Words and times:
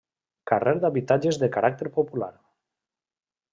Carrer 0.51 0.73
d'habitatges 0.85 1.39
de 1.45 1.51
caràcter 1.57 1.91
popular. 1.99 2.33